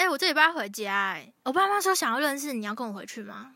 [0.00, 3.48] 哎、我这礼拜回家、哎，我爸妈说想要认识你，要跟我回去吗？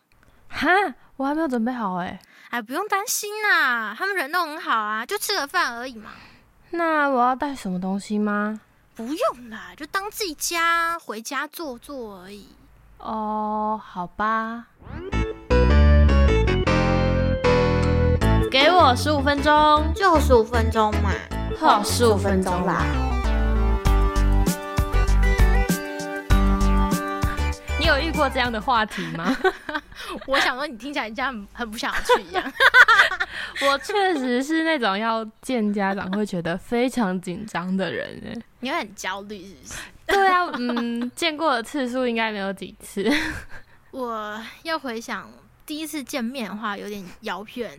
[0.51, 0.69] 哈，
[1.17, 2.21] 我还没有准备好哎。
[2.51, 6.11] 哎，不用担心啦，他们人都很好啊，就吃个饭而已嘛，
[6.69, 8.61] 那我要带什么东西吗？
[8.95, 12.47] 不用啦，就当自己家，回家坐坐而已。
[12.99, 14.67] 哦，好吧。
[18.51, 21.11] 给我十五分钟，就十五分钟嘛，
[21.59, 22.85] 好，十五分钟啦。
[27.97, 29.37] 有遇过这样的话题吗？
[30.27, 32.53] 我想说你听起来这样很很不想去一样。
[33.63, 38.43] 我确实是那种要见家长会觉得非常紧张的人哎。
[38.61, 39.75] 你会很焦虑是不是？
[40.07, 43.09] 对啊，嗯，见过的次数应该没有几次。
[43.93, 45.31] 我要回想
[45.65, 47.79] 第一次见面的话，有点遥远，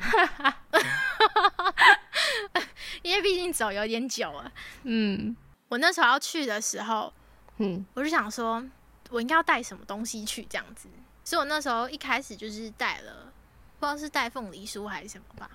[3.02, 4.52] 因为毕竟走有点久了。
[4.84, 5.36] 嗯
[5.67, 7.11] 我那时候要去的时候，
[7.58, 8.63] 嗯我就想说，
[9.09, 10.88] 我应该要带什么东西去这样子，
[11.23, 13.31] 所以我那时候一开始就是带了，
[13.80, 15.50] 不知道是带凤梨酥还是什么吧，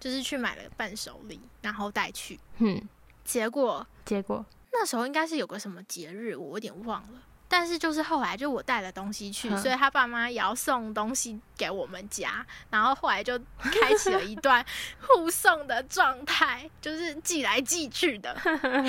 [0.00, 2.38] 就是去买了伴手礼，然后带去。
[2.58, 2.88] 嗯，
[3.24, 7.22] 结果结果那时候应该是有个什么节日，我有点忘了。
[7.46, 14.64] 但是就是后来就我带了东西去，嗯所以他爸妈也要送东西给我们家，然后后来就开启了一段
[15.00, 18.36] 互送的状态，就是寄来寄去的，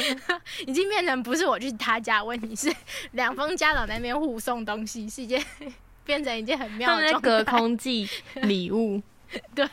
[0.65, 2.73] 已经变成不是我去他家问题，是
[3.11, 5.43] 两方家长在那边互送东西，是一件
[6.03, 7.19] 变成一件很妙他们在的。
[7.19, 9.01] 隔空寄礼物，
[9.53, 9.67] 对，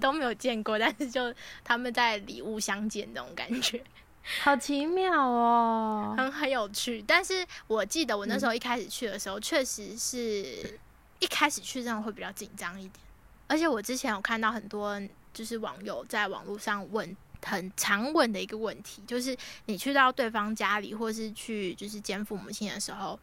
[0.00, 3.82] 都没有见过，但是就他们在礼物相见那种感觉。
[4.42, 6.14] 好奇妙哦。
[6.16, 7.02] 很很有趣。
[7.06, 10.78] 但是我记得我那时候一开始去的时候，确实是
[11.18, 13.04] 一开始去这样会比较紧张一点。
[13.48, 15.00] 而且我之前有看到很多
[15.34, 23.18] 就是网友在网络上问很常问的一个问题，就是你去到对方家里，或是去就是见父母亲的时候，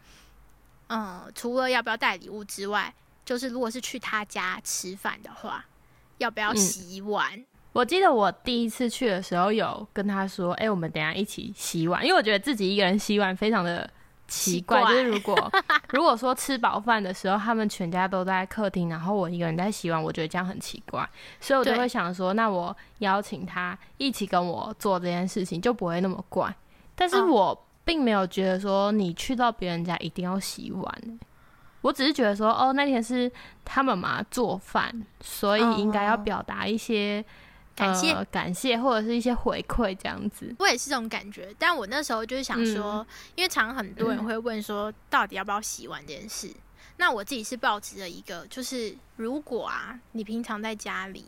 [0.90, 2.94] 嗯，除了要不要带礼物之外，
[3.26, 5.66] 就是如果是去他家吃饭的话，
[6.18, 7.46] 要不要嗯洗碗？
[7.72, 13.88] 我记得我第一次去的时候有跟他说：“哎、我们等一下一起洗碗。”因为我觉得自己一个人洗碗非常的
[14.28, 14.80] 奇怪。
[14.80, 15.52] 奇怪就是如果
[15.94, 21.08] 如果说吃饱饭的时候，他们全家都在客厅，然后我一个人在洗碗，我觉得这样很奇怪，
[21.40, 26.54] 所以我就会想说，那我邀请他一起跟我做这件事情，就不会那么怪。
[26.96, 31.20] 但是嗯我并没有觉得说你去到别人家一定要洗碗、欸
[31.82, 33.32] 我只是觉得说，哦，那天是
[33.64, 37.24] 他妈妈做饭，所以应该要哦表达一些。
[37.80, 40.54] 感谢呃、感谢或者是一些回馈这样子。
[40.60, 46.52] 我也是这种感觉，但我那时候就是想说，因为常很多人会问说，到底要不要洗碗这件事。
[46.98, 51.26] 那我自己是抱持着一个，就是如果啊，你平常在家里，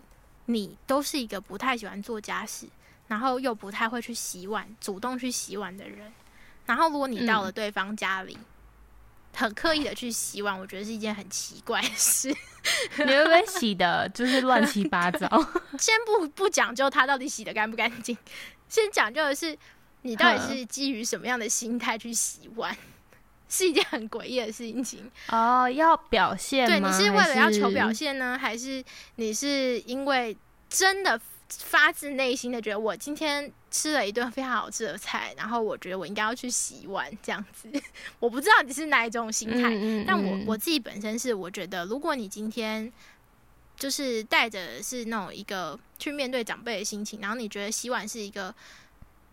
[0.48, 2.68] 你都是一个不太喜欢做家事，
[3.08, 6.12] 然后又不太会去洗碗、主动去洗碗的人，
[6.66, 8.38] 然后如果你到了对方家里，
[9.36, 12.30] 很刻意的去洗碗，我觉得是一件很奇怪的事。
[12.98, 15.28] 你会不会洗的就是乱七八糟？
[15.80, 18.18] 先不不讲究他到底洗的干不干净，
[18.68, 19.58] 先讲究的是
[20.04, 22.76] 你到底是基于什么样的心态去洗碗，
[23.50, 25.10] 是一件很诡异的事情。
[25.30, 26.92] 哦，要表现对，你？
[26.92, 28.84] 是为了要求表现呢，还是
[29.16, 30.38] 你是因为
[30.70, 31.20] 真的
[31.60, 37.70] 发自内心的觉得我今天吃了一顿非常好吃的菜，然后我觉得我应该要去洗碗这样子？
[38.20, 42.92] 我不知道你是哪一种心态，嗯嗯但我嗯我自己本身是，我觉得如果你今天
[43.76, 48.54] 就是带着是那种一个去面对长辈的心情，然后你觉得洗碗是一个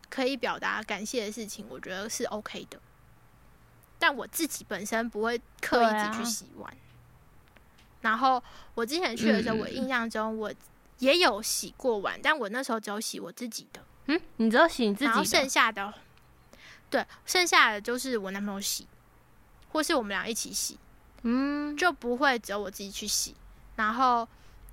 [0.09, 2.79] 可以表达感谢的事情，我觉得是 OK 的。
[3.99, 6.73] 但我自己本身不会刻意对啊自己去洗碗。
[8.01, 8.41] 然后
[8.75, 10.55] 我之前去的时候，嗯我印象中我
[10.99, 13.85] 也有洗过碗，但我那时候只有洗我自己的。
[14.07, 15.93] 嗯，你只有洗你自己然后己，剩下的，
[16.89, 18.87] 对，剩下的就是我男朋友洗，
[19.69, 20.79] 或是我们俩一起洗，
[21.23, 23.35] 嗯，就不会只有我自己去洗。
[23.77, 24.27] 然后，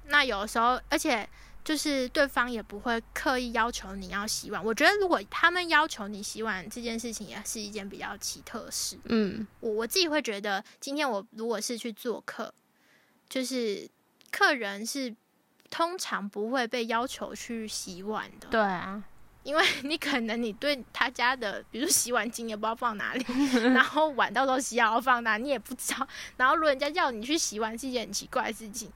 [0.05, 1.27] 那有的时候，而且
[1.63, 4.63] 就是对方也不会刻意要求你要洗碗。
[4.63, 8.97] 我觉得如果他们要求你洗碗这件事情，也是一件比较奇特的事。
[9.05, 12.53] 嗯我我自己会觉得，今天我如果是去做客，
[13.27, 13.89] 就是
[14.31, 15.13] 客人是
[15.69, 18.47] 通常不会被要求去洗碗的。
[18.49, 19.03] 对啊，
[19.43, 23.25] 因为你可能你对他家的，比如说洗碗巾也不知道放哪里，
[23.73, 26.07] 然后碗到时候洗好要放哪，你也不知道。
[26.37, 28.91] 然后如果人家叫你去洗碗，是一件很奇怪的事情。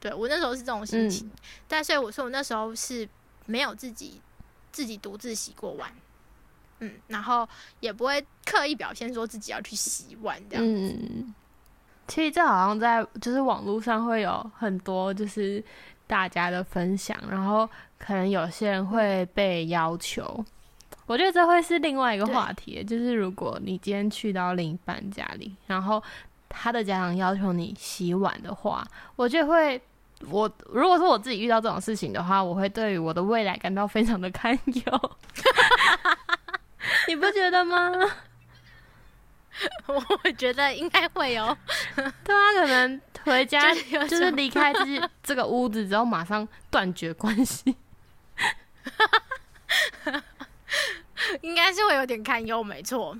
[0.00, 1.30] 对我那时候是这种心情，
[1.66, 3.08] 但所以我说我那时候是
[3.46, 4.20] 没有自己
[4.70, 5.90] 自己独自洗过碗，
[6.80, 7.48] 嗯，然后
[7.80, 10.64] 也不会刻意表现说自己要去洗碗这样。
[10.66, 11.34] 嗯，
[12.06, 15.64] 其实这好像在就是网络上会有很多就是
[16.06, 17.68] 大家的分享，然后
[17.98, 20.44] 可能有些人会被要求，
[21.06, 26.02] 我觉得这会是另外一个话题，就是如果你今天去到另一半家里，然后
[26.48, 28.86] 他的家长要求你洗碗的话，
[29.16, 29.80] 我就会，
[30.28, 35.10] 我如果说我自己遇到这种事情的话，我会对于我的未来感到非常的堪忧。
[37.08, 37.90] 你不觉得吗？
[39.86, 41.56] 我觉得应该会哦。
[41.94, 47.76] 对啊，可能回家就是离开这 这个屋子之后，马上断绝关系。
[51.40, 53.16] 应该是会有点堪忧，没错。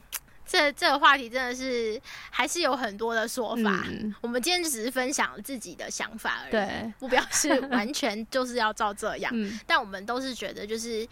[0.47, 3.85] 这这个话题真的是还是有很多的说法。
[3.89, 9.33] 嗯，我们今天只是分享自己的想法而已，对，不表示完全就是要照这样。
[9.35, 11.09] 嗯但我们都是觉得，就是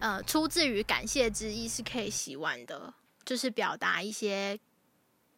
[0.00, 2.92] 呃，出自于感谢之意是可以洗碗的，
[3.24, 4.58] 就是表达一些，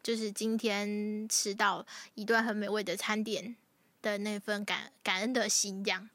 [0.05, 1.85] 就是今天吃到
[2.15, 3.57] 一段很美味的餐点
[4.03, 6.07] 的那份感感恩的心，这样，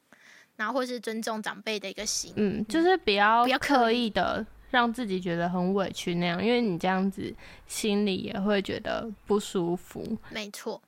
[0.54, 2.32] 然后或是尊重长辈的一个心。
[2.36, 7.34] 嗯，就是不要不要刻意的让自己觉得很委屈那样，因为你这样子
[7.66, 10.16] 心里也会觉得不舒服。
[10.30, 10.80] 没错，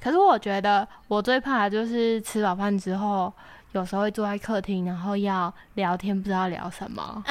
[0.00, 3.32] 可是我觉得我最怕的就是吃饱饭之后，
[3.72, 7.24] 有时候会坐在客厅，然后要聊天，不知道聊什么。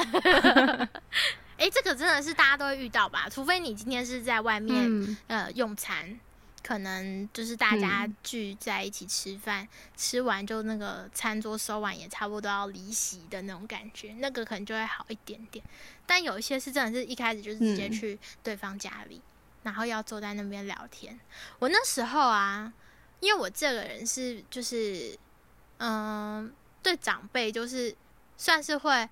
[1.57, 3.29] 哎，这个真的是大家都会遇到吧？
[3.29, 6.19] 除非你今天是在外面、嗯，呃用餐，
[6.63, 15.63] 可能就是大家聚在一起吃饭，吃完就那个餐桌收完也差不多要离席的那种感觉，那个可能就会好一点点。
[16.05, 19.21] 但有一些是真的是一开始就是直接嗯去对方家里，
[19.61, 21.17] 然后要坐在那边聊天。
[21.59, 22.73] 我那时候啊，
[23.19, 25.17] 因为我这个人是就是
[25.77, 26.51] 嗯、
[26.81, 27.95] 对长辈就是
[28.37, 29.07] 算是会。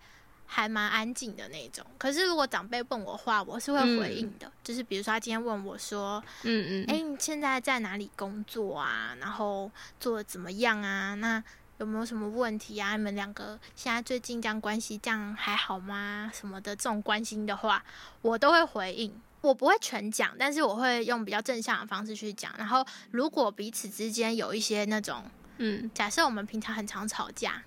[0.53, 4.51] 还蛮安静的那种，可是如果长辈问我话，我是会回应的。
[4.61, 9.15] 就是比如说他今天问我说，嗯嗯，哎、你现在在哪里工作啊？
[9.21, 11.15] 然后做的怎么样啊？
[11.15, 11.41] 那
[11.77, 12.97] 有没有什么问题啊？
[12.97, 16.29] 你们两个现在最近这样关系这样还好吗？
[16.33, 17.81] 什么的这种关心的话，
[18.21, 19.17] 我都会回应。
[19.39, 22.53] 我不会全讲，但是我会用比较正向的方式去讲。
[22.57, 25.23] 然后，如果彼此之间有一些那种，
[25.59, 27.63] 嗯假设我们平常很常吵架，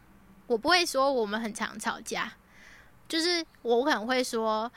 [0.47, 2.31] 我不会说我们很常吵架，
[3.15, 4.69] 就是我可能会说，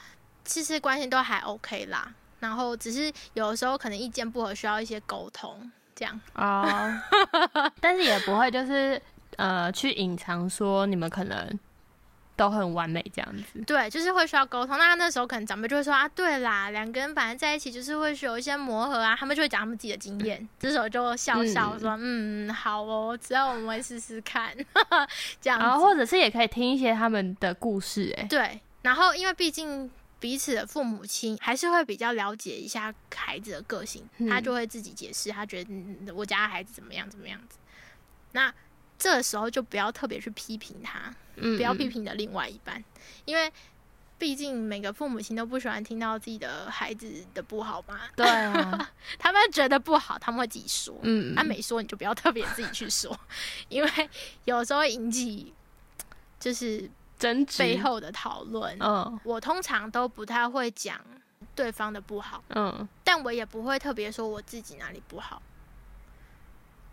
[0.46, 2.14] 其实关系都还 OK 啦。
[2.40, 6.22] 然后只是有的时候可能意见不合，需要一些沟通，这样。
[6.36, 6.94] 哦，
[7.82, 9.02] 但是也不会就是
[9.38, 11.60] 呃去隐藏说你们可能
[12.38, 13.62] 都很完美这样子。
[13.64, 14.78] 对，就是会需要沟通。
[14.78, 20.48] 那那时候可能长辈就会说啊，对啦，两个人反正在一起就是会有一些磨合啊，他们就会讲他们自己的经验。
[20.60, 24.56] 这时候就笑笑说，嗯好哦，只要我们会试试看，
[25.42, 25.66] 这样子。
[25.66, 29.90] 然后或者是也可以听一些他们的故事、哎，对，然后因为毕竟
[30.20, 37.58] 彼此的父母亲还是会比较了解一下孩子的个性，他嗯就会自己解释，他觉得、嗯、我家孩子怎么样怎么样子。
[38.34, 38.54] 那
[38.98, 42.84] 这时候就不要特别去批评他，嗯，不要批嗯，评你的另外一半，
[43.26, 43.52] 因为
[44.18, 48.00] 毕竟每个父母亲都不喜欢听到自己的孩子的不好嘛。
[48.16, 50.98] 对啊， 他们觉得不好，他们会自己说。
[51.04, 53.16] 嗯，他没说，你就不要特别自己去说，
[53.70, 54.10] 因为
[54.46, 55.54] 有时候会引起
[56.40, 56.90] 就是
[57.20, 58.76] 争执背，后的讨论。
[58.80, 61.00] 嗯我通常都不太会讲
[61.54, 65.40] 对方的不好，嗯但我也不会特别说我自己哪里不好。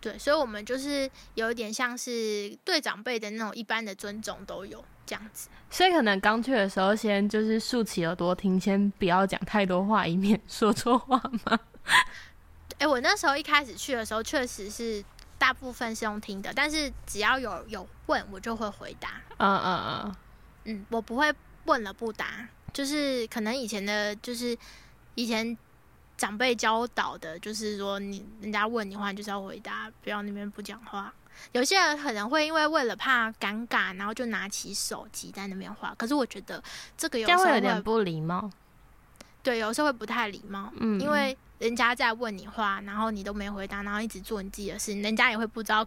[0.05, 5.49] 对，所以我们就是有一点像是对长辈的那种一般的尊重都有这样子。
[5.71, 11.59] 所以可能刚去的时候，先就是竖起耳朵听，先不要讲太多话，以免 说错话嘛。
[12.77, 15.03] 哎、我那时候一开始去的时候，确实是
[15.39, 19.23] 大部分是用听的，但是只要有有问，我就会回答。
[19.39, 20.17] 嗯嗯嗯，
[20.65, 21.33] 嗯，我不会
[21.65, 24.55] 问了不答，就是可能以前的，就是
[25.15, 25.57] 以前
[26.17, 31.13] 长辈教导的，就是说你人家问你话，你就是要回答，不要那边不讲话。
[31.51, 35.93] 有些人可能会因为为了怕尴尬，然后就拿起手机在那边画。
[35.99, 36.63] 可是我觉得
[36.97, 38.49] 这个有时候会会有点不礼貌。
[39.43, 45.85] 对，有时候会不太礼貌，嗯，因为人家在问你话，然后你都没回答，然后一直做你自己的事，人家也会不知道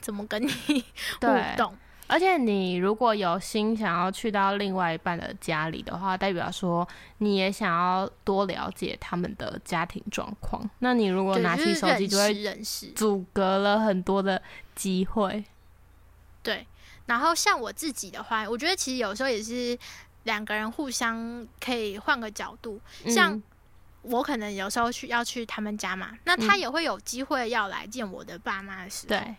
[0.00, 0.48] 怎么跟你
[1.20, 1.76] 互，动。
[2.08, 6.86] 而且你如果有心想要去到另外一半的家里的话，代表说
[7.18, 10.68] 你也想要多了解他们的家庭状况。
[10.78, 12.86] 那你如果，拿起手机，就会识认识。
[12.92, 14.40] 阻隔了很多的
[14.74, 15.44] 机会。
[16.42, 16.66] 对，
[17.06, 19.76] 然后像我自己的话，我觉得其实有时候也是
[20.22, 23.42] 两个人互相可以换个角度，像嗯
[24.02, 29.34] 我可能有时候去要去他们家嘛，那他嗯也会有机会要来见我的爸妈的时候，对，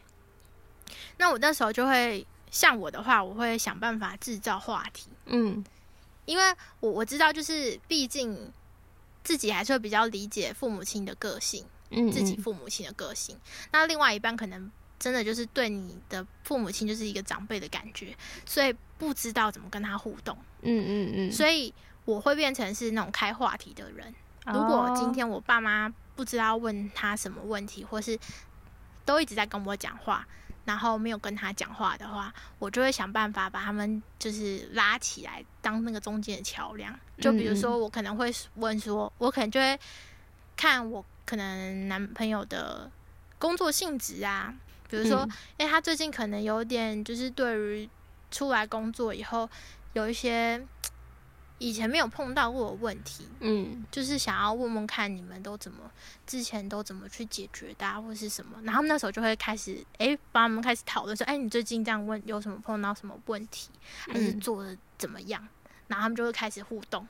[1.15, 5.63] 那我那时候就会像我的话，我会想办法制造话题，嗯。
[6.25, 6.43] 因为
[6.81, 8.51] 我我知道就是毕竟
[9.23, 12.41] 自己还是会比较理解父母亲的个性，嗯，自己嗯。
[12.43, 13.37] 父母亲的个性，
[13.71, 18.13] 那另外一半可能真的就是对你的父母亲就是一个长辈的感觉，
[18.45, 20.37] 所以不知道怎么跟他互动。
[20.63, 21.73] 嗯嗯嗯，所以
[22.03, 24.13] 我会变成是那种开话题的人。
[24.47, 28.19] 如果今天我爸妈不知道问他什么问题，或是
[29.05, 30.27] 都一直在跟我讲话，
[30.67, 36.93] 然后没有跟他讲话的话，我就会想办法把他们就是拉起来，当那个中间的桥梁。
[37.21, 39.79] 就比如说，我可能会问说，我可能就会
[40.57, 42.91] 看我可能男朋友的
[43.39, 44.53] 工作性质啊，
[44.89, 45.25] 比如说，
[45.57, 47.89] 哎，他最近可能有点就是对于
[48.29, 49.49] 出来工作以后
[49.93, 50.61] 有一些。
[51.59, 55.89] 以前没有碰到过的问题，嗯，就是想要问问看你们都怎么
[56.25, 58.59] 之前都怎么去解决的，或是什么。
[58.63, 63.69] 然后那时候就会开始，哎，帮他们开始讨论说，哎，你最近这样问有什么碰到什么问题，
[64.07, 65.47] 还是做的怎么样？
[65.87, 67.07] 然后他们就会开始互动。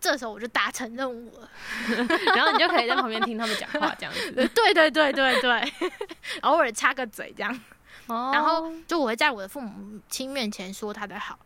[0.00, 1.50] 这时候我就达成任务了，
[2.34, 4.32] 然后你就可以在旁边听他们讲话，这样子。
[4.32, 5.72] 对对对对对，
[6.40, 7.60] 偶尔插个嘴这样。
[8.06, 8.30] 哦。
[8.32, 11.38] 然后就我会在我的父母亲面前说他的好。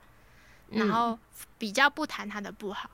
[0.75, 1.19] 然后
[1.59, 2.91] 比较不谈他的不好，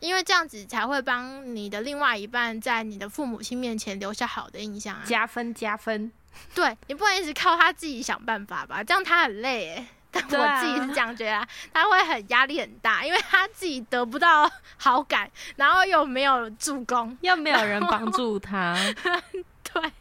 [0.00, 6.10] 因为这样子才会帮你的另外一半在你的父母亲面前留下好的印象啊，加分加分。
[6.54, 9.86] 对你不能一直靠他自己想办法吧，这样他很累诶。
[10.10, 18.74] 但我自己是这样觉得，他会很压力很大，因为他自己得不到好感，然后又没有助攻，又没有人帮助他，
[19.72, 19.92] 对，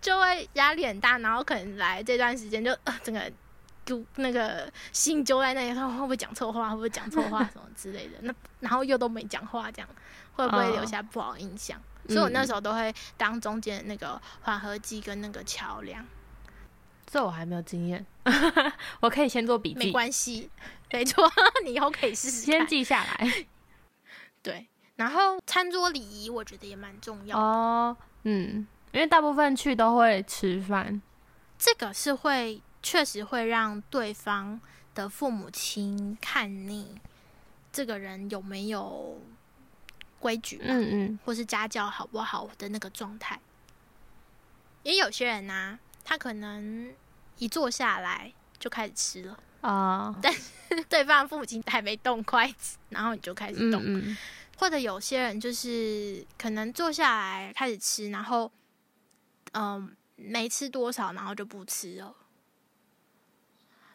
[0.00, 3.30] 就会压力很大，然后可能来这段时间就呃整个。
[3.84, 8.18] 就那个心揪在那里，他会不会讲错话，会不会讲错话什么之类的？
[8.22, 9.88] 那然后又都没讲话，这样
[10.34, 11.80] 会不会留下不好印象？
[12.08, 16.04] 所以我那时候都会当中间那个缓和剂跟那个桥梁。
[17.06, 18.06] 这我还没有经验，
[19.00, 19.78] 我可以先做笔记。
[19.78, 20.50] 没关系，
[20.92, 21.30] 没错，
[21.64, 23.46] 你以后可以试试先记下来。
[24.42, 27.96] 对，然后餐桌礼仪我觉得也蛮重要哦。
[28.22, 31.02] 嗯，因为大部分去都会吃饭，
[31.58, 32.62] 这个是会。
[32.82, 34.60] 确实会让对方
[34.94, 37.00] 的父母亲看你
[37.72, 39.20] 这个人有没有
[40.18, 43.40] 规矩，嗯嗯，或是家教好不好的那个状态。
[44.82, 46.92] 也有些人呢，他可能
[47.38, 53.82] 一坐下来就开始吃了啊，但是对方父母亲还没动筷子，然后你就开始动。
[54.58, 58.50] 或者有些人就是可能坐下来开始吃，然后
[59.52, 62.14] 嗯没吃多少，然后就不吃了。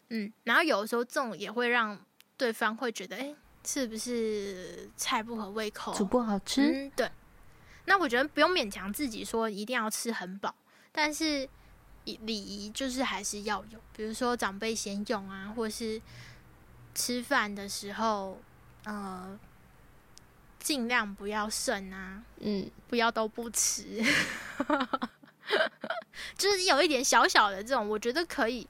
[0.10, 2.00] 嗯，然后有的时候这种也会让
[2.38, 3.36] 对方会觉得，哎，
[3.66, 6.62] 是不是菜不合胃口，煮不好吃？
[6.62, 7.12] 嗯，对。
[7.86, 10.54] 那我觉得不用勉强自己说一定要吃很饱，
[10.92, 11.48] 但是
[12.04, 16.02] 礼仪就是还是要有，比如说长辈先用啊，或是
[16.94, 18.40] 吃饭的时候，
[18.84, 19.40] 呃，
[20.60, 24.04] 尽量不要剩啊，嗯，不要都不吃，
[26.38, 28.68] 就是有一点小小的这种，我觉得可以。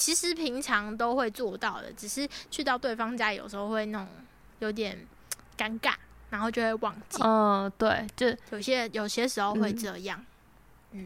[0.00, 4.08] 其实平常都会做到的，只是去到对方家，有时候会那种
[4.60, 4.98] 有点
[5.58, 5.92] 尴尬，
[6.30, 7.22] 然后就会忘记。
[7.22, 10.24] 嗯，对，就有些有些时候会这样。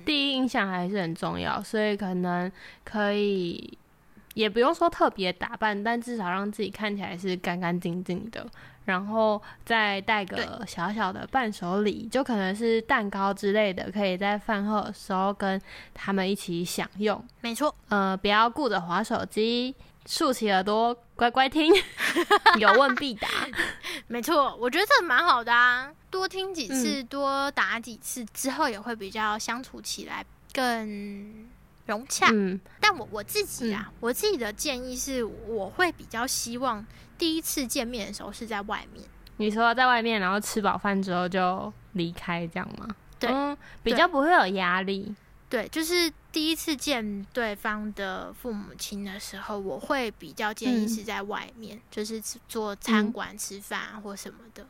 [0.07, 2.51] 第一印象还是很重要，所以可能
[2.85, 3.77] 可以
[4.35, 8.47] 也不用说特别打扮，但至少让自己看起来是干干净净的。
[8.85, 15.61] 然后再带个小小的伴手礼，就可能是蛋糕之类的，可以在饭后的时候跟
[15.95, 17.23] 他们一起享用。
[17.41, 19.75] 没错，呃，不要顾着划手机，
[20.07, 21.73] 竖起耳朵乖乖听，
[22.61, 23.29] 有问必答。
[24.07, 31.49] 没错，我觉得这蛮好的啊，多听几次，多打几次之后，也会比较相处起来更
[31.87, 32.29] 融洽。
[32.33, 36.85] 嗯，但我我自己啊，我自己的建议是，我会比较希望。
[37.17, 39.05] 第一次见面的时候是在外面，
[39.37, 42.89] 你说在外面，然后吃饱饭之后就离开，这样吗？
[43.21, 43.31] 对，
[43.85, 45.15] 比较不会有压力。
[45.49, 54.67] 对，就是第一次见对方的父母亲的时候，我会比较建议是在外面，就是做餐馆吃饭或什么的，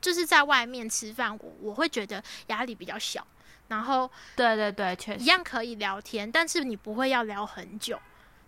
[0.00, 3.26] 就是在外面吃饭，我我会觉得压力比较小。
[3.72, 7.98] 然后，对对对，确实一样可以聊天，但是你不会要聊很久。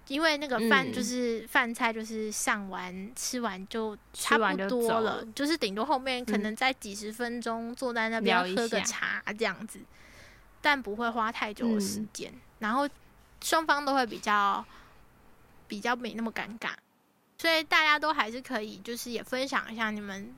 [0.09, 9.81] 因为那个饭就是饭菜，就是上完吃完就差不多了，就是顶多后面可能在几十分钟坐在那边喝个茶这样子，
[10.61, 12.31] 但不会花太久的时间。
[12.59, 12.87] 然后
[13.43, 14.63] 双方都会比较
[15.67, 16.73] 比较没那么尴尬，
[17.39, 20.35] 所以大家都还是可以，就是也分享一下你们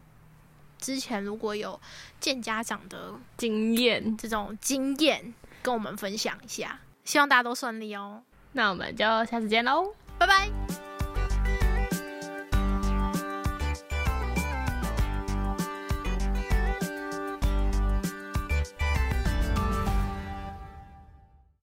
[0.78, 1.80] 之前如果有
[2.20, 8.22] 见家长的经验，这种经验跟我们分享一下，希望大家都顺利哦。
[8.52, 10.85] 那我们就下次见喽，拜拜。